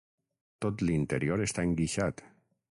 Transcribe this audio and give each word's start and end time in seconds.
Tot 0.65 0.81
l'interior 0.87 1.45
està 1.45 1.69
enguixat. 1.69 2.27